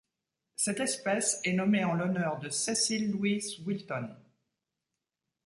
Cette 0.55 0.79
espèce 0.79 1.39
est 1.43 1.53
nommée 1.53 1.83
en 1.83 1.93
l'honneur 1.93 2.39
de 2.39 2.49
Cecil 2.49 3.11
Louis 3.11 3.43
Wilton. 3.67 4.09